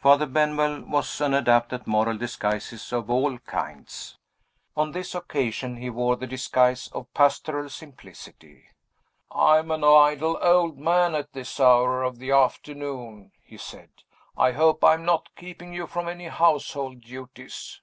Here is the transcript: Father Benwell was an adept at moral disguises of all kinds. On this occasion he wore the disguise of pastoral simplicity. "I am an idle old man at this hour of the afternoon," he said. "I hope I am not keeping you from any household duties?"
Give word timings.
Father 0.00 0.24
Benwell 0.24 0.80
was 0.80 1.20
an 1.20 1.34
adept 1.34 1.70
at 1.74 1.86
moral 1.86 2.16
disguises 2.16 2.90
of 2.90 3.10
all 3.10 3.36
kinds. 3.40 4.16
On 4.78 4.92
this 4.92 5.14
occasion 5.14 5.76
he 5.76 5.90
wore 5.90 6.16
the 6.16 6.26
disguise 6.26 6.88
of 6.94 7.12
pastoral 7.12 7.68
simplicity. 7.68 8.64
"I 9.30 9.58
am 9.58 9.70
an 9.70 9.84
idle 9.84 10.38
old 10.40 10.78
man 10.78 11.14
at 11.14 11.34
this 11.34 11.60
hour 11.60 12.02
of 12.02 12.18
the 12.18 12.30
afternoon," 12.30 13.32
he 13.44 13.58
said. 13.58 13.90
"I 14.38 14.52
hope 14.52 14.82
I 14.82 14.94
am 14.94 15.04
not 15.04 15.28
keeping 15.36 15.74
you 15.74 15.86
from 15.86 16.08
any 16.08 16.28
household 16.28 17.02
duties?" 17.02 17.82